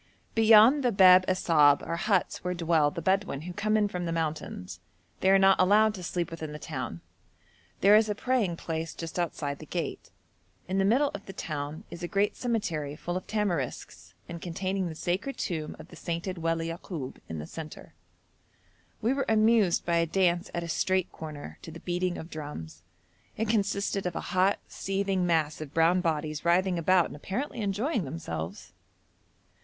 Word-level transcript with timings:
Beyond 0.33 0.83
the 0.83 0.91
Bab 0.91 1.27
Assab 1.27 1.83
are 1.85 1.95
huts 1.95 2.43
where 2.43 2.55
dwell 2.55 2.89
the 2.89 3.03
Bedouin 3.03 3.41
who 3.41 3.53
come 3.53 3.87
from 3.87 4.07
the 4.07 4.11
mountains. 4.11 4.79
They 5.19 5.29
are 5.29 5.37
not 5.37 5.59
allowed 5.61 5.93
to 5.93 6.01
sleep 6.03 6.31
within 6.31 6.53
the 6.53 6.57
town. 6.57 7.01
There 7.81 7.95
is 7.95 8.09
a 8.09 8.15
praying 8.15 8.57
place 8.57 8.95
just 8.95 9.19
outside 9.19 9.59
the 9.59 9.67
gate. 9.67 10.09
In 10.67 10.79
the 10.79 10.85
middle 10.85 11.09
of 11.13 11.27
the 11.27 11.33
town 11.33 11.83
is 11.91 12.01
a 12.01 12.07
great 12.07 12.35
cemetery 12.35 12.95
full 12.95 13.15
of 13.15 13.27
tamarisks, 13.27 14.15
and 14.27 14.41
containing 14.41 14.89
the 14.89 14.95
sacred 14.95 15.37
tomb 15.37 15.75
of 15.77 15.89
the 15.89 15.95
sainted 15.95 16.39
Wali 16.39 16.69
Yakoub 16.69 17.17
in 17.29 17.37
the 17.37 17.45
centre. 17.45 17.93
We 19.03 19.13
were 19.13 19.25
amused 19.29 19.85
by 19.85 19.97
a 19.97 20.07
dance 20.07 20.49
at 20.55 20.63
a 20.63 20.67
street 20.67 21.11
corner 21.11 21.59
to 21.61 21.69
the 21.69 21.79
beating 21.79 22.17
of 22.17 22.31
drums. 22.31 22.81
It 23.37 23.49
consisted 23.49 24.07
of 24.07 24.15
a 24.15 24.19
hot, 24.33 24.57
seething 24.67 25.27
mass 25.27 25.61
of 25.61 25.75
brown 25.75 26.01
bodies 26.01 26.43
writhing 26.43 26.79
about 26.79 27.05
and 27.05 27.15
apparently 27.15 27.61
enjoying 27.61 28.03
themselves. 28.05 28.73